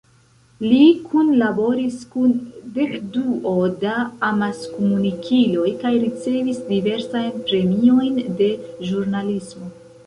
[0.61, 2.33] Li kunlaboris kun
[2.79, 3.53] dekduo
[3.85, 3.99] da
[4.31, 8.51] amaskomunikiloj kaj ricevis diversajn premiojn de
[8.91, 9.75] ĵurnalismo.